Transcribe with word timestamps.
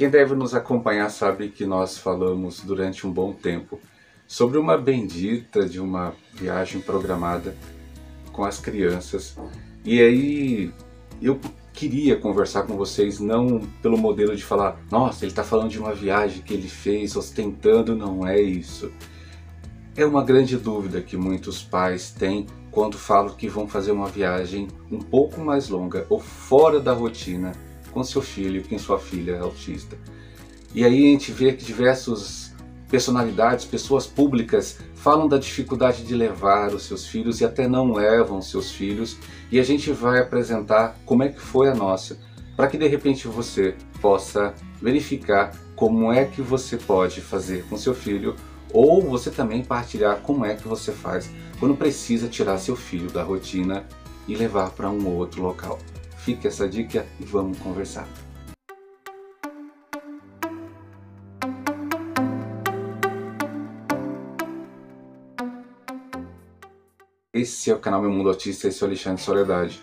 Quem 0.00 0.08
deve 0.08 0.34
nos 0.34 0.54
acompanhar 0.54 1.10
sabe 1.10 1.50
que 1.50 1.66
nós 1.66 1.98
falamos 1.98 2.60
durante 2.60 3.06
um 3.06 3.12
bom 3.12 3.34
tempo 3.34 3.78
sobre 4.26 4.56
uma 4.56 4.78
bendita 4.78 5.68
de 5.68 5.78
uma 5.78 6.14
viagem 6.32 6.80
programada 6.80 7.54
com 8.32 8.42
as 8.42 8.58
crianças. 8.58 9.36
E 9.84 10.00
aí 10.00 10.72
eu 11.20 11.38
queria 11.74 12.16
conversar 12.16 12.62
com 12.62 12.78
vocês 12.78 13.20
não 13.20 13.60
pelo 13.82 13.98
modelo 13.98 14.34
de 14.34 14.42
falar, 14.42 14.80
nossa, 14.90 15.26
ele 15.26 15.32
está 15.32 15.44
falando 15.44 15.68
de 15.68 15.78
uma 15.78 15.92
viagem 15.92 16.40
que 16.40 16.54
ele 16.54 16.66
fez 16.66 17.14
ostentando, 17.14 17.94
não 17.94 18.26
é 18.26 18.40
isso. 18.40 18.90
É 19.94 20.06
uma 20.06 20.24
grande 20.24 20.56
dúvida 20.56 21.02
que 21.02 21.14
muitos 21.14 21.62
pais 21.62 22.10
têm 22.10 22.46
quando 22.70 22.96
falam 22.96 23.34
que 23.34 23.50
vão 23.50 23.68
fazer 23.68 23.92
uma 23.92 24.08
viagem 24.08 24.66
um 24.90 25.00
pouco 25.00 25.42
mais 25.42 25.68
longa 25.68 26.06
ou 26.08 26.18
fora 26.18 26.80
da 26.80 26.94
rotina 26.94 27.52
com 27.90 28.02
seu 28.02 28.22
filho, 28.22 28.62
com 28.62 28.78
sua 28.78 28.98
filha 28.98 29.32
é 29.32 29.38
autista. 29.38 29.96
E 30.74 30.84
aí 30.84 31.06
a 31.06 31.10
gente 31.10 31.32
vê 31.32 31.52
que 31.52 31.64
diversas 31.64 32.54
personalidades, 32.88 33.64
pessoas 33.64 34.06
públicas, 34.06 34.78
falam 34.94 35.28
da 35.28 35.38
dificuldade 35.38 36.04
de 36.04 36.14
levar 36.14 36.74
os 36.74 36.84
seus 36.84 37.06
filhos 37.06 37.40
e 37.40 37.44
até 37.44 37.68
não 37.68 37.92
levam 37.92 38.42
seus 38.42 38.70
filhos. 38.70 39.16
E 39.50 39.58
a 39.58 39.62
gente 39.62 39.90
vai 39.92 40.20
apresentar 40.20 40.96
como 41.04 41.22
é 41.22 41.28
que 41.28 41.40
foi 41.40 41.68
a 41.68 41.74
nossa, 41.74 42.18
para 42.56 42.66
que 42.66 42.76
de 42.76 42.86
repente 42.86 43.26
você 43.26 43.74
possa 44.00 44.54
verificar 44.80 45.52
como 45.74 46.12
é 46.12 46.24
que 46.24 46.42
você 46.42 46.76
pode 46.76 47.20
fazer 47.20 47.64
com 47.68 47.76
seu 47.76 47.94
filho 47.94 48.36
ou 48.72 49.02
você 49.02 49.30
também 49.30 49.64
partilhar 49.64 50.20
como 50.20 50.44
é 50.44 50.54
que 50.54 50.68
você 50.68 50.92
faz 50.92 51.30
quando 51.58 51.76
precisa 51.76 52.28
tirar 52.28 52.58
seu 52.58 52.76
filho 52.76 53.10
da 53.10 53.22
rotina 53.22 53.86
e 54.28 54.34
levar 54.34 54.70
para 54.70 54.90
um 54.90 55.08
outro 55.08 55.42
local. 55.42 55.78
Fique 56.24 56.46
essa 56.46 56.68
dica 56.68 57.06
e 57.18 57.24
vamos 57.24 57.58
conversar. 57.58 58.06
Esse 67.32 67.70
é 67.70 67.74
o 67.74 67.78
canal 67.78 68.02
Meu 68.02 68.10
Mundo 68.10 68.28
Autista, 68.28 68.68
esse 68.68 68.82
é 68.82 68.86
o 68.86 68.88
Alexandre 68.90 69.22
Soledade. 69.22 69.80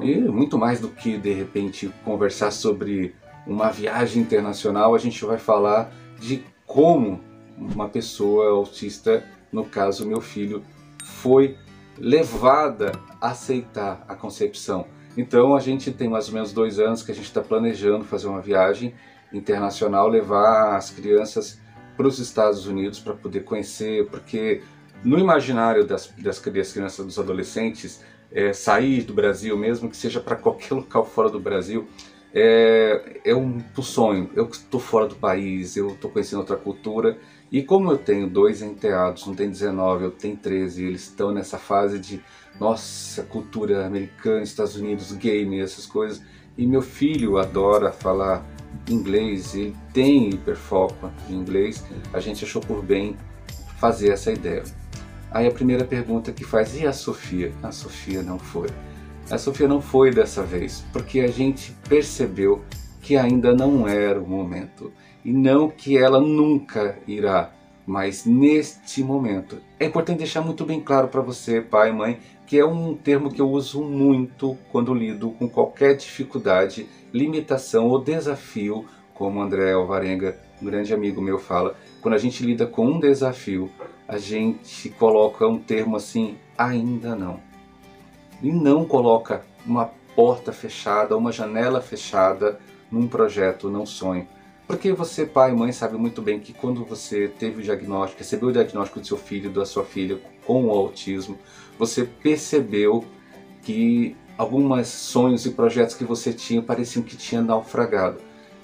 E 0.00 0.16
muito 0.18 0.56
mais 0.56 0.80
do 0.80 0.88
que 0.88 1.18
de 1.18 1.32
repente 1.32 1.92
conversar 2.04 2.50
sobre 2.50 3.14
uma 3.46 3.70
viagem 3.70 4.22
internacional, 4.22 4.94
a 4.94 4.98
gente 4.98 5.22
vai 5.26 5.36
falar 5.36 5.92
de 6.18 6.42
como 6.64 7.20
uma 7.58 7.86
pessoa 7.86 8.48
autista, 8.48 9.22
no 9.52 9.64
caso 9.64 10.06
meu 10.06 10.22
filho, 10.22 10.62
foi 11.04 11.58
levada 11.98 12.92
a 13.20 13.28
aceitar 13.28 14.04
a 14.08 14.14
concepção. 14.14 14.86
Então 15.16 15.56
a 15.56 15.60
gente 15.60 15.90
tem 15.90 16.08
mais 16.08 16.28
ou 16.28 16.34
menos 16.34 16.52
dois 16.52 16.78
anos 16.78 17.02
que 17.02 17.10
a 17.10 17.14
gente 17.14 17.24
está 17.24 17.40
planejando 17.40 18.04
fazer 18.04 18.26
uma 18.26 18.40
viagem 18.40 18.94
internacional, 19.32 20.08
levar 20.08 20.76
as 20.76 20.90
crianças 20.90 21.58
para 21.96 22.06
os 22.06 22.18
Estados 22.18 22.66
Unidos 22.66 23.00
para 23.00 23.14
poder 23.14 23.44
conhecer, 23.44 24.06
porque 24.06 24.62
no 25.02 25.18
imaginário 25.18 25.84
das, 25.84 26.12
das, 26.18 26.40
das 26.40 26.72
crianças, 26.72 27.04
dos 27.04 27.18
adolescentes, 27.18 28.02
é, 28.30 28.52
sair 28.52 29.02
do 29.02 29.14
Brasil, 29.14 29.56
mesmo 29.56 29.88
que 29.88 29.96
seja 29.96 30.20
para 30.20 30.36
qualquer 30.36 30.74
local 30.74 31.06
fora 31.06 31.30
do 31.30 31.40
Brasil, 31.40 31.88
é, 32.34 33.20
é 33.24 33.34
um, 33.34 33.62
um 33.76 33.82
sonho. 33.82 34.30
Eu 34.34 34.46
estou 34.46 34.80
fora 34.80 35.06
do 35.06 35.14
país, 35.14 35.76
eu 35.76 35.88
estou 35.88 36.10
conhecendo 36.10 36.40
outra 36.40 36.56
cultura 36.56 37.16
e 37.50 37.62
como 37.62 37.90
eu 37.92 37.98
tenho 37.98 38.28
dois 38.28 38.60
enteados, 38.62 39.26
um 39.26 39.34
tem 39.34 39.48
19, 39.48 40.04
eu 40.04 40.10
tenho 40.10 40.36
13, 40.36 40.82
e 40.82 40.86
eles 40.86 41.02
estão 41.02 41.32
nessa 41.32 41.58
fase 41.58 41.98
de 41.98 42.20
nossa, 42.58 43.22
cultura 43.22 43.86
americana, 43.86 44.42
Estados 44.42 44.76
Unidos, 44.76 45.12
game, 45.12 45.60
essas 45.60 45.86
coisas. 45.86 46.22
E 46.56 46.66
meu 46.66 46.82
filho 46.82 47.36
adora 47.36 47.92
falar 47.92 48.44
inglês, 48.88 49.54
ele 49.54 49.76
tem 49.92 50.30
hiperfoco 50.30 51.10
em 51.28 51.34
inglês. 51.34 51.84
A 52.12 52.20
gente 52.20 52.44
achou 52.44 52.62
por 52.62 52.82
bem 52.82 53.16
fazer 53.78 54.10
essa 54.10 54.32
ideia. 54.32 54.64
Aí 55.30 55.46
a 55.46 55.50
primeira 55.50 55.84
pergunta 55.84 56.32
que 56.32 56.44
faz, 56.44 56.74
e 56.80 56.86
a 56.86 56.92
Sofia? 56.92 57.52
A 57.62 57.70
Sofia 57.70 58.22
não 58.22 58.38
foi. 58.38 58.68
A 59.30 59.36
Sofia 59.38 59.68
não 59.68 59.82
foi 59.82 60.10
dessa 60.10 60.42
vez, 60.42 60.84
porque 60.92 61.20
a 61.20 61.28
gente 61.28 61.76
percebeu 61.88 62.64
que 63.02 63.16
ainda 63.16 63.54
não 63.54 63.86
era 63.86 64.20
o 64.20 64.26
momento 64.26 64.92
e 65.26 65.32
não 65.32 65.68
que 65.68 65.98
ela 65.98 66.20
nunca 66.20 67.00
irá, 67.04 67.50
mas 67.84 68.24
neste 68.24 69.02
momento. 69.02 69.58
É 69.76 69.86
importante 69.86 70.18
deixar 70.18 70.40
muito 70.40 70.64
bem 70.64 70.80
claro 70.80 71.08
para 71.08 71.20
você, 71.20 71.60
pai 71.60 71.90
e 71.90 71.92
mãe, 71.92 72.20
que 72.46 72.56
é 72.56 72.64
um 72.64 72.94
termo 72.94 73.32
que 73.32 73.40
eu 73.40 73.50
uso 73.50 73.82
muito 73.82 74.56
quando 74.70 74.94
lido 74.94 75.30
com 75.30 75.48
qualquer 75.48 75.96
dificuldade, 75.96 76.88
limitação 77.12 77.88
ou 77.88 78.00
desafio, 78.00 78.84
como 79.14 79.40
André 79.40 79.72
Alvarenga, 79.72 80.38
um 80.62 80.66
grande 80.66 80.94
amigo 80.94 81.20
meu, 81.20 81.40
fala. 81.40 81.74
Quando 82.00 82.14
a 82.14 82.18
gente 82.18 82.46
lida 82.46 82.64
com 82.64 82.86
um 82.86 83.00
desafio, 83.00 83.68
a 84.06 84.18
gente 84.18 84.90
coloca 84.90 85.44
um 85.44 85.58
termo 85.58 85.96
assim, 85.96 86.36
ainda 86.56 87.16
não. 87.16 87.40
E 88.40 88.52
não 88.52 88.84
coloca 88.84 89.44
uma 89.66 89.90
porta 90.14 90.52
fechada, 90.52 91.16
uma 91.16 91.32
janela 91.32 91.80
fechada 91.80 92.60
num 92.92 93.08
projeto, 93.08 93.68
num 93.68 93.84
sonho. 93.84 94.28
Porque 94.66 94.92
você, 94.92 95.24
pai 95.24 95.52
e 95.52 95.54
mãe, 95.54 95.70
sabe 95.70 95.96
muito 95.96 96.20
bem 96.20 96.40
que 96.40 96.52
quando 96.52 96.84
você 96.84 97.28
teve 97.28 97.60
o 97.60 97.62
diagnóstico, 97.62 98.18
recebeu 98.18 98.48
o 98.48 98.52
diagnóstico 98.52 98.98
do 98.98 99.06
seu 99.06 99.16
filho, 99.16 99.48
da 99.48 99.64
sua 99.64 99.84
filha 99.84 100.18
com 100.44 100.64
o 100.66 100.70
autismo, 100.70 101.38
você 101.78 102.04
percebeu 102.04 103.04
que 103.62 104.16
alguns 104.36 104.88
sonhos 104.88 105.46
e 105.46 105.50
projetos 105.50 105.94
que 105.94 106.04
você 106.04 106.32
tinha 106.32 106.60
pareciam 106.60 107.02
que 107.04 107.16
tinha 107.16 107.40
naufragado. 107.40 108.18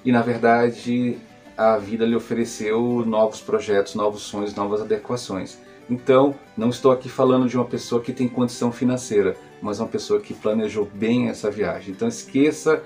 E 0.05 0.11
na 0.11 0.23
verdade, 0.23 1.19
a 1.57 1.77
vida 1.79 2.05
lhe 2.05 2.17
ofereceu 2.17 3.05
novos 3.07 3.41
projetos, 3.41 3.95
novos 3.95 4.23
sonhos, 4.23 4.55
novas 4.55 4.81
adequações. 4.81 5.59
Então, 5.89 6.35
não 6.57 6.69
estou 6.69 6.91
aqui 6.91 7.09
falando 7.09 7.49
de 7.49 7.57
uma 7.57 7.65
pessoa 7.65 8.03
que 8.03 8.13
tem 8.13 8.29
condição 8.29 8.73
financeira, 8.73 9.37
mas 9.61 9.79
uma 9.79 9.89
pessoa 9.89 10.21
que 10.21 10.35
planejou 10.35 10.89
bem 10.93 11.29
essa 11.29 11.51
viagem. 11.51 11.93
Então, 11.93 12.09
esqueça 12.09 12.83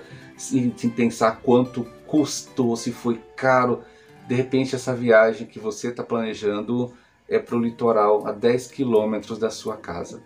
de 0.51 0.87
pensar 0.89 1.39
quanto 1.41 1.87
custou, 2.07 2.75
se 2.75 2.91
foi 2.91 3.21
caro. 3.35 3.83
De 4.27 4.33
repente, 4.33 4.75
essa 4.75 4.95
viagem 4.95 5.45
que 5.45 5.59
você 5.59 5.89
está 5.89 6.03
planejando 6.03 6.93
é 7.27 7.37
para 7.37 7.55
o 7.55 7.59
litoral, 7.59 8.25
a 8.25 8.31
10 8.31 8.67
quilômetros 8.71 9.37
da 9.37 9.49
sua 9.49 9.77
casa. 9.77 10.21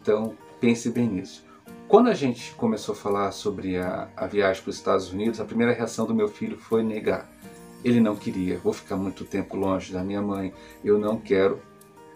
Então, 0.00 0.34
pense 0.60 0.88
bem 0.90 1.06
nisso. 1.08 1.44
Quando 1.88 2.08
a 2.08 2.14
gente 2.14 2.52
começou 2.54 2.94
a 2.94 2.96
falar 2.96 3.32
sobre 3.32 3.78
a, 3.78 4.08
a 4.16 4.26
viagem 4.26 4.62
para 4.62 4.70
os 4.70 4.76
Estados 4.76 5.12
Unidos, 5.12 5.40
a 5.40 5.44
primeira 5.44 5.72
reação 5.72 6.06
do 6.06 6.14
meu 6.14 6.28
filho 6.28 6.56
foi 6.56 6.82
negar. 6.82 7.28
Ele 7.84 8.00
não 8.00 8.16
queria, 8.16 8.58
vou 8.58 8.72
ficar 8.72 8.96
muito 8.96 9.24
tempo 9.24 9.56
longe 9.56 9.92
da 9.92 10.02
minha 10.02 10.20
mãe, 10.20 10.52
eu 10.84 10.98
não 10.98 11.16
quero. 11.18 11.60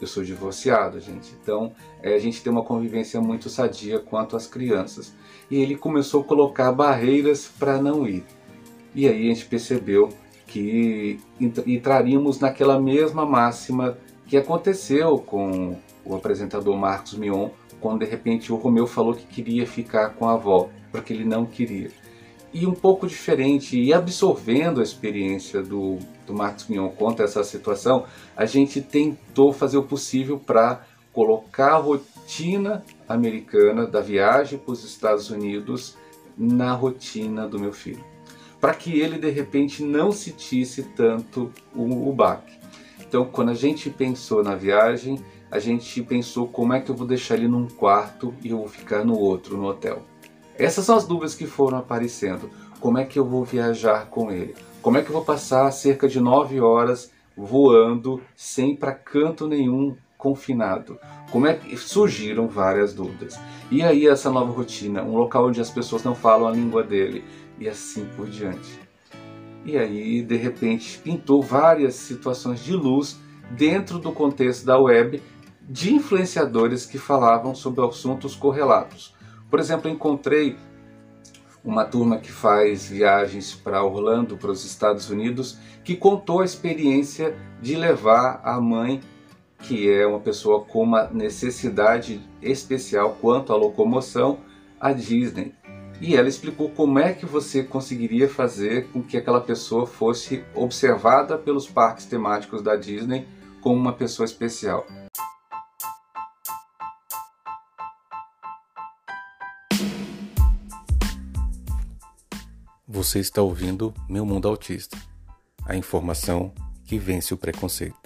Eu 0.01 0.07
sou 0.09 0.25
divorciado, 0.25 0.99
gente. 0.99 1.33
Então, 1.41 1.73
é, 2.03 2.15
a 2.15 2.19
gente 2.19 2.43
tem 2.43 2.53
uma 2.53 2.65
convivência 2.65 3.21
muito 3.21 3.49
sadia 3.49 4.01
quanto 4.01 4.37
às 4.37 4.49
crianças. 4.49 5.15
E 5.49 5.57
ele 5.57 5.77
começou 5.77 6.23
a 6.23 6.25
colocar 6.25 6.73
barreiras 6.73 7.47
para 7.47 7.81
não 7.81 8.07
ir. 8.07 8.25
E 8.95 9.09
aí 9.09 9.31
a 9.31 9.35
gente 9.35 9.47
percebeu 9.47 10.11
que 10.47 11.19
entraríamos 11.67 12.39
naquela 12.39 12.79
mesma 12.79 13.25
máxima 13.25 13.97
que 14.27 14.37
aconteceu 14.37 15.19
com 15.19 15.77
o 16.05 16.15
apresentador 16.15 16.77
Marcos 16.77 17.15
Mion, 17.15 17.49
quando 17.81 18.01
de 18.01 18.07
repente 18.07 18.53
o 18.53 18.57
Romeu 18.57 18.87
falou 18.87 19.15
que 19.15 19.25
queria 19.25 19.67
ficar 19.67 20.11
com 20.11 20.29
a 20.29 20.35
avó, 20.35 20.69
porque 20.91 21.13
ele 21.13 21.25
não 21.25 21.47
queria. 21.47 21.91
E 22.53 22.67
um 22.67 22.75
pouco 22.75 23.07
diferente, 23.07 23.81
e 23.81 23.95
absorvendo 23.95 24.81
a 24.81 24.83
experiência 24.83 25.63
do, 25.63 25.99
do 26.27 26.35
Marcos 26.35 26.69
Mion 26.69 26.91
contra 26.91 27.25
essa 27.25 27.43
situação, 27.43 28.05
a 28.37 28.45
gente 28.45 28.83
tentou 28.83 29.55
fazer 29.55 29.79
o 29.79 29.85
possível 29.85 30.39
para 30.39 30.85
colocar 31.15 31.75
a 31.75 31.79
rotina 31.79 32.85
americana 33.09 33.87
da 33.87 34.03
viagem 34.03 34.59
para 34.59 34.73
os 34.73 34.85
Estados 34.85 35.31
Unidos 35.31 35.97
na 36.37 36.73
rotina 36.73 37.49
do 37.49 37.59
meu 37.59 37.73
filho 37.73 38.12
para 38.62 38.75
que 38.75 39.00
ele 39.00 39.19
de 39.19 39.29
repente 39.29 39.82
não 39.82 40.12
sentisse 40.12 40.85
tanto 40.85 41.50
o, 41.75 42.09
o 42.09 42.12
baque. 42.12 42.56
Então, 43.00 43.25
quando 43.25 43.49
a 43.49 43.55
gente 43.55 43.91
pensou 43.91 44.41
na 44.44 44.55
viagem, 44.55 45.19
a 45.50 45.59
gente 45.59 46.00
pensou 46.00 46.47
como 46.47 46.73
é 46.73 46.81
que 46.81 46.88
eu 46.88 46.94
vou 46.94 47.05
deixar 47.05 47.35
ele 47.35 47.49
num 47.49 47.67
quarto 47.67 48.32
e 48.41 48.50
eu 48.50 48.59
vou 48.59 48.69
ficar 48.69 49.05
no 49.05 49.19
outro, 49.19 49.56
no 49.56 49.67
hotel. 49.67 50.03
Essas 50.56 50.85
são 50.85 50.97
as 50.97 51.05
dúvidas 51.05 51.35
que 51.35 51.44
foram 51.44 51.76
aparecendo. 51.76 52.49
Como 52.79 52.99
é 52.99 53.05
que 53.05 53.19
eu 53.19 53.25
vou 53.25 53.44
viajar 53.44 54.06
com 54.06 54.31
ele? 54.31 54.55
Como 54.81 54.97
é 54.97 55.03
que 55.03 55.09
eu 55.09 55.14
vou 55.14 55.25
passar 55.25 55.69
cerca 55.73 56.09
de 56.09 56.20
nove 56.20 56.61
horas 56.61 57.11
voando 57.37 58.23
sem 58.37 58.76
para 58.76 58.93
canto 58.93 59.49
nenhum 59.49 59.97
confinado? 60.17 61.00
Como 61.32 61.49
é 61.49 61.55
que 61.55 61.76
surgiram 61.76 62.47
várias 62.47 62.94
dúvidas? 62.94 63.41
E 63.73 63.82
aí 63.82 64.06
essa 64.06 64.31
nova 64.31 64.53
rotina, 64.53 65.03
um 65.03 65.17
local 65.17 65.49
onde 65.49 65.61
as 65.61 65.70
pessoas 65.70 66.05
não 66.05 66.14
falam 66.14 66.47
a 66.47 66.53
língua 66.53 66.82
dele, 66.82 67.25
e 67.62 67.69
assim 67.69 68.05
por 68.17 68.29
diante. 68.29 68.81
E 69.64 69.79
aí, 69.79 70.23
de 70.23 70.37
repente, 70.37 70.99
pintou 70.99 71.41
várias 71.41 71.94
situações 71.94 72.64
de 72.64 72.73
luz 72.73 73.20
dentro 73.53 74.00
do 74.00 74.11
contexto 74.11 74.67
da 74.67 74.79
web 74.79 75.23
de 75.61 75.94
influenciadores 75.94 76.85
que 76.85 76.99
falavam 76.99 77.55
sobre 77.55 77.85
assuntos 77.85 78.35
correlatos. 78.35 79.14
Por 79.49 79.61
exemplo, 79.61 79.88
encontrei 79.88 80.56
uma 81.64 81.85
turma 81.85 82.19
que 82.19 82.32
faz 82.32 82.88
viagens 82.88 83.55
para 83.55 83.85
Orlando, 83.85 84.37
para 84.37 84.50
os 84.50 84.64
Estados 84.64 85.09
Unidos, 85.09 85.56
que 85.85 85.94
contou 85.94 86.41
a 86.41 86.44
experiência 86.44 87.37
de 87.61 87.76
levar 87.76 88.41
a 88.43 88.61
mãe, 88.61 89.00
que 89.61 89.88
é 89.88 90.05
uma 90.05 90.19
pessoa 90.19 90.64
com 90.64 90.82
uma 90.82 91.09
necessidade 91.09 92.20
especial 92.43 93.17
quanto 93.20 93.53
à 93.53 93.56
locomoção, 93.56 94.41
à 94.81 94.93
Disney. 94.93 95.55
E 96.02 96.16
ela 96.16 96.28
explicou 96.28 96.69
como 96.69 96.99
é 96.99 97.12
que 97.12 97.25
você 97.25 97.62
conseguiria 97.62 98.28
fazer 98.28 98.88
com 98.88 99.00
que 99.00 99.16
aquela 99.16 99.40
pessoa 99.40 99.87
fosse 99.87 100.44
observada 100.52 101.38
pelos 101.38 101.69
parques 101.69 102.06
temáticos 102.06 102.60
da 102.60 102.75
Disney 102.75 103.25
como 103.60 103.76
uma 103.76 103.93
pessoa 103.93 104.26
especial. 104.26 104.84
Você 112.88 113.20
está 113.20 113.40
ouvindo 113.40 113.94
Meu 114.08 114.26
Mundo 114.26 114.49
Autista 114.49 114.99
a 115.64 115.76
informação 115.76 116.52
que 116.84 116.99
vence 116.99 117.32
o 117.32 117.37
preconceito. 117.37 118.01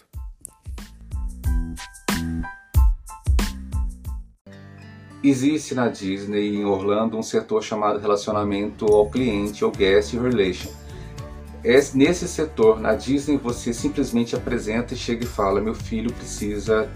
Existe 5.28 5.74
na 5.74 5.88
Disney 5.88 6.54
em 6.54 6.64
Orlando 6.64 7.18
um 7.18 7.22
setor 7.22 7.60
chamado 7.60 7.98
relacionamento 7.98 8.86
ao 8.86 9.10
cliente 9.10 9.64
ou 9.64 9.72
guest 9.72 10.14
relation. 10.14 10.70
Nesse 11.94 12.28
setor, 12.28 12.78
na 12.78 12.94
Disney, 12.94 13.36
você 13.36 13.74
simplesmente 13.74 14.36
apresenta 14.36 14.94
e 14.94 14.96
chega 14.96 15.24
e 15.24 15.26
fala: 15.26 15.60
Meu 15.60 15.74
filho 15.74 16.12
precisa 16.12 16.88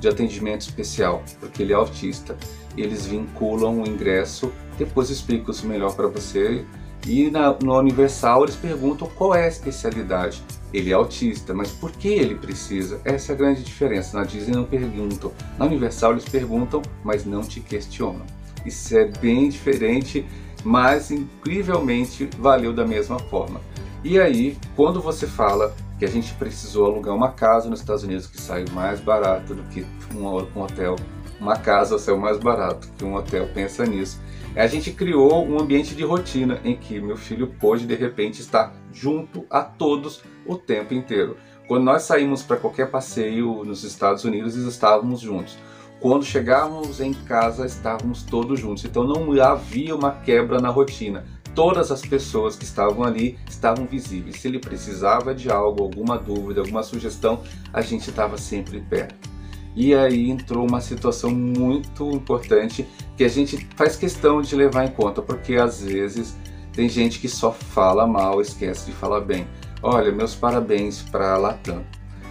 de 0.00 0.08
atendimento 0.08 0.62
especial, 0.62 1.22
porque 1.38 1.62
ele 1.62 1.74
é 1.74 1.76
autista. 1.76 2.34
Eles 2.74 3.04
vinculam 3.04 3.82
o 3.82 3.86
ingresso, 3.86 4.50
depois 4.78 5.10
explico 5.10 5.50
isso 5.50 5.66
melhor 5.66 5.94
para 5.94 6.06
você 6.06 6.64
e 7.06 7.30
na, 7.30 7.52
no 7.62 7.78
Universal 7.78 8.44
eles 8.44 8.56
perguntam 8.56 9.08
qual 9.14 9.34
é 9.34 9.44
a 9.44 9.48
especialidade. 9.48 10.42
Ele 10.72 10.90
é 10.90 10.94
autista, 10.94 11.54
mas 11.54 11.70
por 11.70 11.92
que 11.92 12.08
ele 12.08 12.34
precisa? 12.34 13.00
Essa 13.04 13.32
é 13.32 13.34
a 13.34 13.38
grande 13.38 13.62
diferença. 13.62 14.18
Na 14.18 14.24
Disney 14.24 14.56
não 14.56 14.64
perguntam. 14.64 15.32
Na 15.58 15.66
Universal 15.66 16.12
eles 16.12 16.24
perguntam, 16.24 16.82
mas 17.04 17.24
não 17.24 17.42
te 17.42 17.60
questionam. 17.60 18.22
Isso 18.66 18.96
é 18.96 19.04
bem 19.04 19.48
diferente, 19.48 20.26
mas 20.64 21.10
incrivelmente 21.10 22.28
valeu 22.38 22.72
da 22.72 22.86
mesma 22.86 23.18
forma. 23.18 23.60
E 24.02 24.18
aí, 24.18 24.56
quando 24.74 25.00
você 25.00 25.26
fala 25.26 25.74
que 25.98 26.04
a 26.04 26.08
gente 26.08 26.34
precisou 26.34 26.86
alugar 26.86 27.14
uma 27.14 27.30
casa 27.30 27.70
nos 27.70 27.80
Estados 27.80 28.02
Unidos 28.02 28.26
que 28.26 28.40
saiu 28.40 28.66
mais 28.72 29.00
barato 29.00 29.54
do 29.54 29.62
que 29.64 29.86
um 30.14 30.26
hotel, 30.60 30.96
uma 31.40 31.56
casa 31.56 31.98
saiu 31.98 32.16
mais 32.16 32.38
barato 32.38 32.88
que 32.96 33.04
um 33.04 33.14
hotel, 33.14 33.48
pensa 33.54 33.84
nisso 33.84 34.20
a 34.56 34.68
gente 34.68 34.92
criou 34.92 35.44
um 35.44 35.58
ambiente 35.60 35.94
de 35.96 36.04
rotina 36.04 36.60
em 36.64 36.76
que 36.76 37.00
meu 37.00 37.16
filho 37.16 37.48
pôde 37.58 37.86
de 37.86 37.94
repente 37.94 38.40
estar 38.40 38.72
junto 38.92 39.44
a 39.50 39.60
todos 39.62 40.22
o 40.46 40.56
tempo 40.56 40.94
inteiro. 40.94 41.36
Quando 41.66 41.84
nós 41.84 42.02
saímos 42.02 42.42
para 42.42 42.56
qualquer 42.56 42.88
passeio 42.90 43.64
nos 43.64 43.82
Estados 43.82 44.24
Unidos, 44.24 44.54
estávamos 44.54 45.20
juntos. 45.20 45.56
Quando 45.98 46.24
chegávamos 46.24 47.00
em 47.00 47.12
casa, 47.12 47.66
estávamos 47.66 48.22
todos 48.22 48.60
juntos. 48.60 48.84
Então 48.84 49.04
não 49.04 49.32
havia 49.42 49.96
uma 49.96 50.12
quebra 50.12 50.60
na 50.60 50.68
rotina. 50.68 51.24
Todas 51.54 51.90
as 51.90 52.02
pessoas 52.02 52.54
que 52.54 52.64
estavam 52.64 53.02
ali 53.02 53.38
estavam 53.48 53.86
visíveis. 53.86 54.36
Se 54.40 54.46
ele 54.46 54.58
precisava 54.58 55.34
de 55.34 55.50
algo, 55.50 55.82
alguma 55.82 56.16
dúvida, 56.18 56.60
alguma 56.60 56.82
sugestão, 56.82 57.42
a 57.72 57.80
gente 57.80 58.08
estava 58.08 58.36
sempre 58.36 58.80
perto. 58.80 59.33
E 59.74 59.92
aí 59.94 60.30
entrou 60.30 60.66
uma 60.66 60.80
situação 60.80 61.30
muito 61.30 62.08
importante 62.10 62.86
que 63.16 63.24
a 63.24 63.28
gente 63.28 63.66
faz 63.74 63.96
questão 63.96 64.40
de 64.40 64.54
levar 64.54 64.84
em 64.84 64.90
conta, 64.90 65.20
porque 65.20 65.56
às 65.56 65.82
vezes 65.82 66.36
tem 66.72 66.88
gente 66.88 67.18
que 67.18 67.28
só 67.28 67.50
fala 67.50 68.06
mal, 68.06 68.40
esquece 68.40 68.86
de 68.86 68.92
falar 68.92 69.20
bem. 69.20 69.46
Olha, 69.82 70.12
meus 70.12 70.34
parabéns 70.34 71.02
para 71.02 71.34
a 71.34 71.38
Latam. 71.38 71.84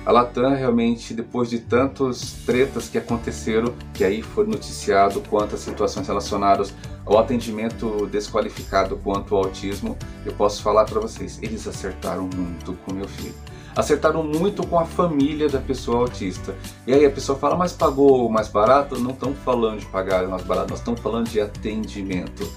A 0.06 0.12
Latam 0.12 0.54
realmente, 0.54 1.14
depois 1.14 1.50
de 1.50 1.60
tantos 1.60 2.34
tretas 2.46 2.90
que 2.90 2.98
aconteceram, 2.98 3.74
que 3.94 4.04
aí 4.04 4.22
foi 4.22 4.46
noticiado 4.46 5.22
quanto 5.30 5.56
às 5.56 5.62
situações 5.62 6.08
relacionadas 6.08 6.74
ao 7.06 7.18
atendimento 7.18 8.08
desqualificado 8.08 8.98
quanto 8.98 9.36
ao 9.36 9.46
autismo, 9.46 9.98
eu 10.26 10.34
posso 10.34 10.62
falar 10.62 10.86
para 10.86 11.00
vocês, 11.00 11.40
eles 11.42 11.68
acertaram 11.68 12.30
muito 12.34 12.74
com 12.86 12.94
meu 12.94 13.08
filho 13.08 13.53
acertaram 13.76 14.24
muito 14.24 14.66
com 14.66 14.80
a 14.80 14.86
família 14.86 15.50
da 15.50 15.60
pessoa 15.60 16.00
autista. 16.00 16.56
E 16.86 16.94
aí 16.94 17.06
a 17.06 17.10
pessoa 17.10 17.38
fala, 17.38 17.56
mas 17.56 17.74
pagou 17.74 18.30
mais 18.30 18.48
barato? 18.48 19.00
Não 19.00 19.12
estamos 19.12 19.38
falando 19.40 19.80
de 19.80 19.86
pagar 19.88 20.28
mais 20.28 20.44
barato, 20.44 20.70
nós 20.70 20.80
estamos 20.80 21.00
falando 21.02 21.30
de 21.30 21.42
atendimento. 21.42 22.48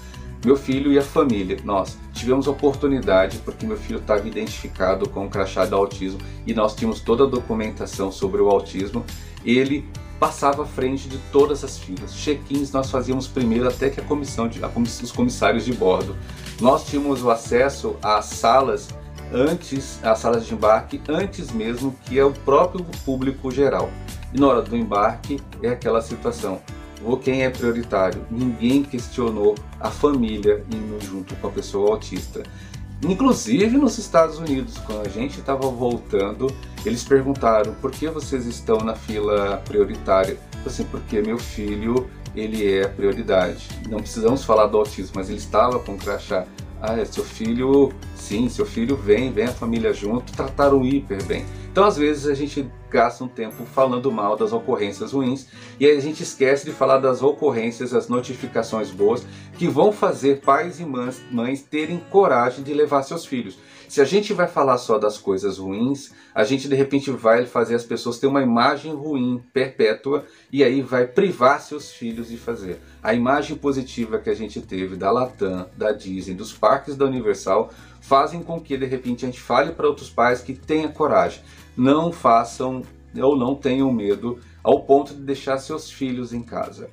Meu 0.45 0.55
filho 0.55 0.93
e 0.93 0.99
a 0.99 1.01
família, 1.01 1.57
nós 1.63 1.97
tivemos 2.13 2.47
oportunidade 2.47 3.39
porque 3.39 3.65
meu 3.65 3.75
filho 3.75 3.99
estava 3.99 4.27
identificado 4.27 5.09
com 5.09 5.25
o 5.25 5.29
crachá 5.29 5.65
do 5.65 5.75
autismo 5.75 6.19
e 6.45 6.53
nós 6.53 6.75
tínhamos 6.75 7.01
toda 7.01 7.23
a 7.23 7.27
documentação 7.27 8.11
sobre 8.11 8.41
o 8.41 8.49
autismo. 8.49 9.03
Ele 9.43 9.83
passava 10.19 10.63
à 10.63 10.65
frente 10.65 11.07
de 11.07 11.17
todas 11.31 11.63
as 11.63 11.77
filas. 11.77 12.13
Check-ins 12.13 12.71
nós 12.71 12.89
fazíamos 12.89 13.27
primeiro 13.27 13.67
até 13.67 13.89
que 13.89 13.99
a 13.99 14.03
comissão, 14.03 14.47
de, 14.47 14.63
a 14.63 14.69
comissão, 14.69 15.05
os 15.05 15.11
comissários 15.11 15.65
de 15.65 15.73
bordo. 15.73 16.15
Nós 16.61 16.85
tínhamos 16.85 17.23
o 17.23 17.29
acesso 17.29 17.95
às 18.01 18.25
salas 18.25 18.89
antes, 19.33 19.99
as 20.03 20.19
salas 20.19 20.45
de 20.45 20.53
embarque, 20.53 21.01
antes 21.07 21.51
mesmo 21.51 21.95
que 22.05 22.17
é 22.17 22.23
o 22.23 22.31
próprio 22.31 22.85
público 23.05 23.51
geral. 23.51 23.89
E 24.33 24.39
na 24.39 24.47
hora 24.47 24.61
do 24.61 24.75
embarque 24.75 25.39
é 25.61 25.69
aquela 25.69 26.01
situação. 26.01 26.61
Ou 27.03 27.17
quem 27.17 27.43
é 27.43 27.49
prioritário? 27.49 28.25
Ninguém 28.29 28.83
questionou 28.83 29.55
a 29.79 29.89
família 29.89 30.63
indo 30.73 31.03
junto 31.05 31.35
com 31.35 31.47
a 31.47 31.51
pessoa 31.51 31.91
autista. 31.91 32.43
Inclusive 33.03 33.77
nos 33.77 33.97
Estados 33.97 34.39
Unidos, 34.39 34.77
quando 34.79 35.05
a 35.05 35.09
gente 35.09 35.39
estava 35.39 35.69
voltando, 35.69 36.47
eles 36.83 37.03
perguntaram 37.03 37.75
por 37.75 37.91
que 37.91 38.07
vocês 38.07 38.45
estão 38.47 38.79
na 38.79 38.95
fila 38.95 39.61
prioritária. 39.65 40.37
Assim, 40.65 40.83
porque 40.85 41.21
meu 41.21 41.37
filho 41.37 42.09
ele 42.35 42.71
é 42.71 42.85
a 42.85 42.89
prioridade. 42.89 43.67
Não 43.89 43.99
precisamos 43.99 44.43
falar 44.43 44.67
do 44.67 44.77
autismo, 44.77 45.13
mas 45.15 45.29
ele 45.29 45.37
estava 45.37 45.79
com 45.79 45.97
crachá. 45.97 46.45
Ah, 46.81 46.97
é, 46.97 47.05
seu 47.05 47.23
filho, 47.23 47.91
sim, 48.17 48.49
seu 48.49 48.65
filho 48.65 48.95
vem, 48.95 49.31
vem 49.31 49.45
a 49.45 49.53
família 49.53 49.93
junto, 49.93 50.33
trataram 50.33 50.83
hiper 50.83 51.23
bem. 51.23 51.45
Então, 51.71 51.85
às 51.85 51.97
vezes, 51.97 52.25
a 52.25 52.33
gente 52.33 52.67
gasta 52.89 53.23
um 53.23 53.27
tempo 53.27 53.65
falando 53.65 54.11
mal 54.11 54.35
das 54.35 54.53
ocorrências 54.53 55.11
ruins 55.11 55.47
e 55.79 55.85
aí 55.85 55.97
a 55.97 56.01
gente 56.01 56.23
esquece 56.23 56.65
de 56.65 56.71
falar 56.71 56.97
das 56.99 57.21
ocorrências, 57.21 57.93
as 57.93 58.07
notificações 58.07 58.89
boas 58.89 59.25
que 59.57 59.67
vão 59.67 59.91
fazer 59.91 60.41
pais 60.41 60.79
e 60.79 60.85
mães, 60.85 61.21
mães 61.29 61.61
terem 61.61 62.01
coragem 62.09 62.63
de 62.63 62.73
levar 62.73 63.03
seus 63.03 63.25
filhos. 63.25 63.57
Se 63.87 64.01
a 64.01 64.05
gente 64.05 64.33
vai 64.33 64.47
falar 64.47 64.77
só 64.77 64.97
das 64.97 65.17
coisas 65.17 65.59
ruins, 65.59 66.11
a 66.35 66.43
gente 66.43 66.67
de 66.67 66.75
repente 66.75 67.09
vai 67.09 67.45
fazer 67.45 67.75
as 67.75 67.85
pessoas 67.85 68.19
ter 68.19 68.27
uma 68.27 68.41
imagem 68.41 68.93
ruim 68.93 69.41
perpétua 69.53 70.25
e 70.51 70.61
aí 70.61 70.81
vai 70.81 71.07
privar 71.07 71.61
seus 71.61 71.91
filhos 71.91 72.27
de 72.27 72.37
fazer. 72.37 72.81
A 73.01 73.13
imagem 73.13 73.55
positiva 73.55 74.19
que 74.19 74.29
a 74.29 74.33
gente 74.33 74.59
teve 74.61 74.97
da 74.97 75.09
Latam, 75.09 75.69
da 75.77 75.93
Disney, 75.93 76.35
dos 76.35 76.51
parques 76.51 76.97
da 76.97 77.05
Universal 77.05 77.71
fazem 78.07 78.41
com 78.41 78.57
que 78.59 78.77
de 78.77 78.85
repente 78.85 79.25
a 79.25 79.27
gente 79.27 79.41
fale 79.41 79.73
para 79.73 79.85
outros 79.85 80.09
pais 80.09 80.39
que 80.39 80.53
tenha 80.53 80.87
coragem, 80.87 81.41
não 81.75 82.09
façam 82.09 82.81
ou 83.21 83.37
não 83.37 83.53
tenham 83.53 83.91
medo 83.91 84.39
ao 84.63 84.83
ponto 84.83 85.13
de 85.13 85.21
deixar 85.21 85.57
seus 85.57 85.91
filhos 85.91 86.31
em 86.31 86.41
casa. 86.41 86.89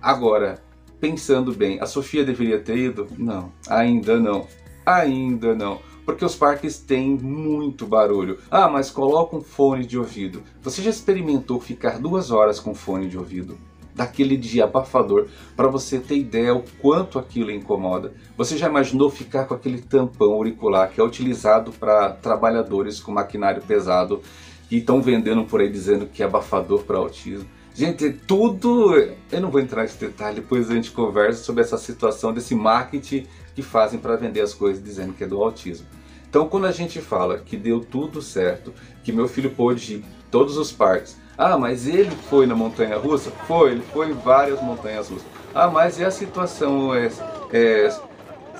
Agora, 0.00 0.60
pensando 1.00 1.54
bem, 1.54 1.80
a 1.80 1.86
Sofia 1.86 2.24
deveria 2.24 2.58
ter 2.58 2.76
ido? 2.76 3.06
Não, 3.16 3.52
ainda 3.68 4.18
não. 4.18 4.48
Ainda 4.84 5.54
não 5.54 5.80
porque 6.04 6.24
os 6.24 6.34
parques 6.34 6.78
têm 6.78 7.16
muito 7.16 7.86
barulho. 7.86 8.38
Ah, 8.50 8.68
mas 8.68 8.90
coloca 8.90 9.36
um 9.36 9.40
fone 9.40 9.86
de 9.86 9.96
ouvido. 9.96 10.42
Você 10.60 10.82
já 10.82 10.90
experimentou 10.90 11.60
ficar 11.60 12.00
duas 12.00 12.32
horas 12.32 12.58
com 12.58 12.74
fone 12.74 13.08
de 13.08 13.16
ouvido? 13.16 13.56
Daquele 13.94 14.36
dia 14.36 14.64
abafador, 14.64 15.28
para 15.54 15.68
você 15.68 15.98
ter 15.98 16.16
ideia 16.16 16.54
o 16.54 16.64
quanto 16.80 17.18
aquilo 17.18 17.50
incomoda. 17.50 18.14
Você 18.36 18.56
já 18.56 18.68
imaginou 18.68 19.10
ficar 19.10 19.44
com 19.44 19.54
aquele 19.54 19.82
tampão 19.82 20.32
auricular 20.32 20.90
que 20.90 21.00
é 21.00 21.04
utilizado 21.04 21.72
para 21.72 22.10
trabalhadores 22.10 23.00
com 23.00 23.12
maquinário 23.12 23.62
pesado 23.62 24.22
que 24.68 24.76
estão 24.76 25.02
vendendo 25.02 25.44
por 25.44 25.60
aí 25.60 25.68
dizendo 25.68 26.06
que 26.06 26.22
é 26.22 26.26
abafador 26.26 26.84
para 26.84 26.96
autismo? 26.96 27.46
Gente, 27.74 28.10
tudo. 28.10 28.94
Eu 29.30 29.40
não 29.40 29.50
vou 29.50 29.60
entrar 29.60 29.82
nesse 29.82 29.98
detalhe, 29.98 30.36
depois 30.36 30.70
a 30.70 30.74
gente 30.74 30.90
conversa 30.90 31.42
sobre 31.42 31.62
essa 31.62 31.78
situação 31.78 32.32
desse 32.32 32.54
marketing 32.54 33.26
que 33.54 33.62
fazem 33.62 33.98
para 33.98 34.16
vender 34.16 34.40
as 34.40 34.52
coisas 34.52 34.82
dizendo 34.82 35.14
que 35.14 35.24
é 35.24 35.26
do 35.26 35.42
autismo. 35.42 35.86
Então, 36.28 36.48
quando 36.48 36.66
a 36.66 36.72
gente 36.72 37.00
fala 37.00 37.38
que 37.38 37.56
deu 37.56 37.80
tudo 37.80 38.22
certo, 38.22 38.72
que 39.04 39.12
meu 39.12 39.28
filho 39.28 39.50
pôde 39.50 39.96
ir 39.96 40.04
todos 40.30 40.56
os 40.56 40.72
parques, 40.72 41.18
ah, 41.36 41.56
mas 41.56 41.86
ele 41.86 42.10
foi 42.28 42.46
na 42.46 42.54
montanha 42.54 42.96
russa? 42.98 43.30
Foi, 43.46 43.72
ele 43.72 43.84
foi 43.92 44.10
em 44.10 44.12
várias 44.12 44.60
montanhas 44.60 45.08
russas. 45.08 45.26
Ah, 45.54 45.68
mas 45.68 45.98
e 45.98 46.04
a 46.04 46.10
situação 46.10 46.94
é, 46.94 47.10
é, 47.52 47.94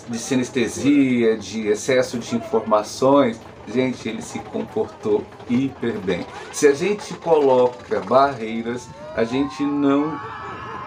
de 0.08 0.18
sinestesia, 0.18 1.36
de 1.36 1.68
excesso 1.68 2.18
de 2.18 2.36
informações? 2.36 3.40
Gente, 3.68 4.08
ele 4.08 4.22
se 4.22 4.38
comportou 4.40 5.24
hiper 5.48 5.98
bem. 5.98 6.26
Se 6.52 6.66
a 6.66 6.74
gente 6.74 7.14
coloca 7.14 8.00
barreiras, 8.00 8.88
a 9.14 9.22
gente 9.22 9.62
não 9.62 10.18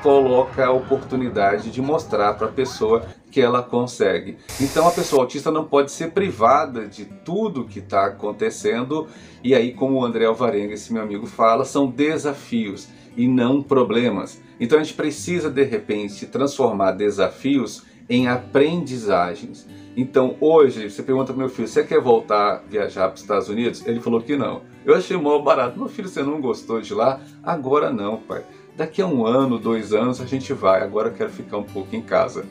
coloca 0.04 0.66
a 0.66 0.72
oportunidade 0.72 1.72
de 1.72 1.82
mostrar 1.82 2.34
para 2.34 2.48
a 2.48 2.52
pessoa 2.52 3.06
que 3.36 3.42
ela 3.42 3.62
consegue. 3.62 4.38
Então 4.62 4.88
a 4.88 4.92
pessoa 4.92 5.24
autista 5.24 5.52
não 5.52 5.66
pode 5.66 5.92
ser 5.92 6.12
privada 6.12 6.88
de 6.88 7.04
tudo 7.04 7.66
que 7.66 7.80
está 7.80 8.06
acontecendo. 8.06 9.10
E 9.44 9.54
aí, 9.54 9.74
como 9.74 9.96
o 9.96 10.06
André 10.06 10.24
Alvarenga, 10.24 10.74
esse 10.74 10.94
meu 10.94 11.04
amigo, 11.04 11.28
fala, 11.28 11.66
são 11.66 11.86
desafios 11.86 12.88
e 13.18 13.28
não 13.28 13.62
problemas. 13.62 14.42
Então 14.58 14.80
a 14.80 14.84
gente 14.84 14.94
precisa 14.94 15.50
de 15.50 15.64
repente 15.64 16.26
transformar 16.28 16.94
desafios 16.94 17.84
em 18.10 18.30
aprendizagens. 18.30 19.68
Então 19.98 20.38
hoje 20.40 20.90
você 20.90 21.04
pergunta 21.04 21.34
pro 21.34 21.42
meu 21.42 21.50
filho, 21.50 21.68
você 21.68 21.84
quer 21.84 22.00
voltar 22.00 22.64
viajar 22.70 23.10
para 23.10 23.16
os 23.16 23.22
Estados 23.22 23.50
Unidos? 23.50 23.86
Ele 23.86 24.00
falou 24.00 24.22
que 24.22 24.38
não. 24.38 24.62
Eu 24.86 24.96
achei 24.96 25.18
mó 25.18 25.38
barato. 25.40 25.78
Meu 25.78 25.90
filho, 25.90 26.08
você 26.08 26.24
não 26.24 26.40
gostou 26.40 26.80
de 26.80 26.94
lá? 26.94 27.20
Agora 27.44 27.92
não, 27.92 28.16
pai. 28.16 28.46
Daqui 28.78 29.02
a 29.02 29.06
um 29.06 29.26
ano, 29.26 29.60
dois 29.60 29.92
anos 29.92 30.22
a 30.22 30.26
gente 30.26 30.54
vai. 30.54 30.82
Agora 30.82 31.10
eu 31.10 31.14
quero 31.14 31.30
ficar 31.30 31.58
um 31.58 31.64
pouco 31.64 31.94
em 31.94 32.02
casa. 32.02 32.46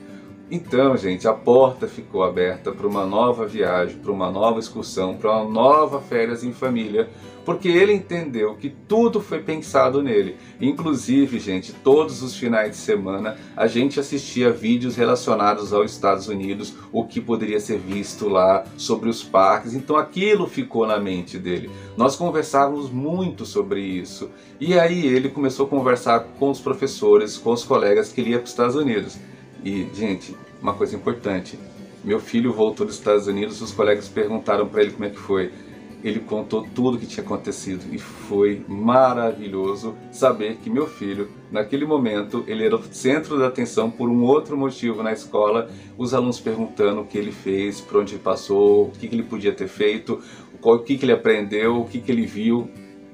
Então, 0.51 0.95
gente, 0.95 1.27
a 1.27 1.33
porta 1.33 1.89
ficou 1.89 2.23
aberta 2.23 2.71
para 2.71 2.87
uma 2.87 3.07
nova 3.07 3.47
viagem, 3.47 3.99
para 3.99 4.13
uma 4.13 4.31
nova 4.31 4.61
excursão, 4.61 5.17
para 5.17 5.31
uma 5.31 5.51
nova 5.51 6.03
férias 6.03 6.45
em 6.45 6.53
família, 6.53 7.09
porque 7.47 7.69
ele 7.69 7.95
entendeu 7.95 8.55
que 8.55 8.69
tudo 8.69 9.23
foi 9.23 9.41
pensado 9.41 10.03
nele. 10.03 10.37
Inclusive, 10.61 11.39
gente, 11.39 11.73
todos 11.73 12.23
os 12.23 12.37
finais 12.37 12.73
de 12.73 12.77
semana 12.77 13.37
a 13.57 13.67
gente 13.67 13.99
assistia 13.99 14.51
vídeos 14.51 14.97
relacionados 14.97 15.73
aos 15.73 15.91
Estados 15.91 16.29
Unidos, 16.29 16.75
o 16.93 17.05
que 17.05 17.23
poderia 17.23 17.59
ser 17.59 17.79
visto 17.79 18.29
lá 18.29 18.65
sobre 18.77 19.09
os 19.09 19.23
parques. 19.23 19.75
Então 19.75 19.97
aquilo 19.97 20.47
ficou 20.47 20.87
na 20.87 20.99
mente 20.99 21.39
dele. 21.39 21.71
Nós 21.97 22.17
conversávamos 22.17 22.91
muito 22.91 23.47
sobre 23.47 23.81
isso. 23.81 24.31
E 24.61 24.79
aí 24.79 25.07
ele 25.07 25.31
começou 25.31 25.65
a 25.67 25.69
conversar 25.71 26.21
com 26.39 26.51
os 26.51 26.61
professores, 26.61 27.39
com 27.39 27.51
os 27.53 27.65
colegas 27.65 28.13
que 28.13 28.21
ele 28.21 28.31
ia 28.31 28.39
para 28.39 28.45
os 28.45 28.51
Estados 28.51 28.77
Unidos. 28.77 29.19
E, 29.65 29.89
gente, 29.95 30.37
uma 30.61 30.75
coisa 30.75 30.95
importante. 30.95 31.59
Meu 32.05 32.21
filho 32.21 32.53
voltou 32.53 32.85
dos 32.85 32.97
Estados 32.97 33.27
Unidos, 33.27 33.63
os 33.63 33.73
colegas 33.73 34.07
perguntaram 34.09 34.69
para 34.69 34.83
ele 34.83 34.93
como 34.93 35.07
é 35.07 35.11
que 35.11 35.19
foi. 35.19 35.51
Ele 36.03 36.21
contou 36.21 36.69
tudo 36.75 36.99
o 36.99 37.01
que 37.01 37.07
tinha 37.07 37.25
acontecido 37.25 37.83
e 37.91 37.99
foi 37.99 38.63
maravilhoso 38.69 39.97
saber 40.13 40.57
que 40.57 40.69
meu 40.69 40.87
filho, 40.87 41.31
naquele 41.51 41.87
momento, 41.87 42.45
ele 42.47 42.63
era 42.63 42.77
o 42.77 42.83
centro 42.93 43.39
da 43.39 43.47
atenção 43.47 43.91
por 43.91 44.11
um 44.11 44.23
outro 44.23 44.55
motivo 44.55 45.03
na 45.03 45.13
escola. 45.13 45.71
Os 45.97 46.13
alunos 46.13 46.39
perguntando 46.39 47.01
o 47.01 47.07
que 47.07 47.17
ele 47.17 47.33
fez, 47.33 47.81
por 47.81 48.03
onde 48.03 48.17
ele 48.17 48.23
passou, 48.23 48.89
o 48.89 48.91
que, 48.91 49.07
ele 49.07 49.23
podia 49.23 49.53
ter 49.55 49.67
feito, 49.67 50.21
o 50.61 50.79
que 50.79 50.99
ele 51.03 51.13
aprendeu, 51.13 51.81
o 51.81 51.87
que, 51.87 52.03
que 52.03 52.13
ele 52.13 52.27
viu. 52.27 52.69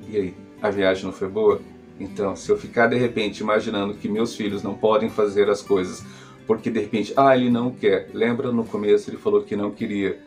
E 0.09 0.17
aí, 0.17 0.35
a 0.61 0.69
viagem 0.69 1.05
não 1.05 1.13
foi 1.13 1.29
boa? 1.29 1.61
Então, 2.01 2.35
se 2.35 2.51
eu 2.51 2.57
ficar 2.57 2.89
de 2.89 2.97
repente 2.97 3.41
imaginando 3.41 3.95
que 3.95 4.09
meus 4.09 4.35
filhos 4.35 4.63
não 4.65 4.75
podem 4.75 5.11
fazer 5.11 5.49
as 5.49 5.63
coisas 5.63 6.05
porque 6.51 6.69
de 6.69 6.81
repente, 6.81 7.13
ah, 7.17 7.37
ele 7.37 7.49
não 7.49 7.71
quer. 7.71 8.11
Lembra 8.13 8.51
no 8.51 8.65
começo 8.65 9.09
ele 9.09 9.17
falou 9.17 9.41
que 9.41 9.55
não 9.55 9.71
queria. 9.71 10.19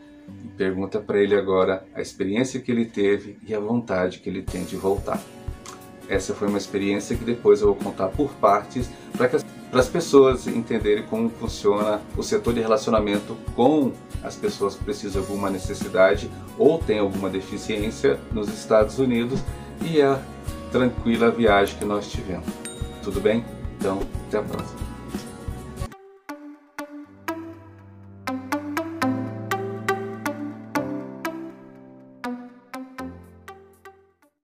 Pergunta 0.55 0.97
para 1.01 1.21
ele 1.21 1.35
agora 1.35 1.85
a 1.93 2.01
experiência 2.01 2.61
que 2.61 2.71
ele 2.71 2.85
teve 2.85 3.37
e 3.45 3.53
a 3.53 3.59
vontade 3.59 4.19
que 4.19 4.29
ele 4.29 4.41
tem 4.41 4.63
de 4.63 4.77
voltar. 4.77 5.21
Essa 6.07 6.33
foi 6.33 6.47
uma 6.47 6.57
experiência 6.57 7.13
que 7.17 7.25
depois 7.25 7.59
eu 7.59 7.67
vou 7.67 7.75
contar 7.75 8.07
por 8.07 8.31
partes 8.35 8.89
para 9.17 9.27
que 9.27 9.35
as, 9.35 9.43
para 9.69 9.81
as 9.81 9.89
pessoas 9.89 10.47
entenderem 10.47 11.03
como 11.03 11.29
funciona 11.29 11.99
o 12.15 12.23
setor 12.23 12.53
de 12.53 12.61
relacionamento 12.61 13.35
com 13.53 13.91
as 14.23 14.37
pessoas 14.37 14.75
que 14.75 14.83
precisam 14.85 15.21
de 15.21 15.27
alguma 15.27 15.49
necessidade 15.49 16.31
ou 16.57 16.79
têm 16.79 16.99
alguma 16.99 17.29
deficiência 17.29 18.17
nos 18.31 18.47
Estados 18.47 18.97
Unidos 18.97 19.41
e 19.81 20.01
a 20.01 20.21
tranquila 20.71 21.29
viagem 21.29 21.77
que 21.77 21.83
nós 21.83 22.09
tivemos. 22.09 22.47
Tudo 23.03 23.19
bem? 23.19 23.43
Então, 23.77 23.99
até 24.29 24.37
a 24.37 24.41
próxima. 24.41 24.82